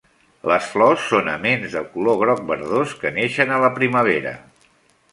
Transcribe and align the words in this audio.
Les 0.51 0.69
flors 0.75 1.03
són 1.09 1.29
aments 1.33 1.77
de 1.77 1.85
color 1.97 2.19
groc 2.23 2.43
verdós, 2.49 2.99
que 3.05 3.15
neixen 3.21 3.55
a 3.59 3.63
la 3.69 3.73
primavera. 3.81 4.37